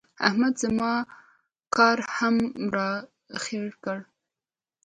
[0.27, 0.93] احمد زما
[1.75, 2.35] کار هم
[2.75, 2.89] را
[3.41, 3.97] خرېړی کړ.